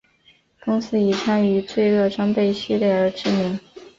[0.63, 3.59] 公司以参与罪恶装备系列而知名。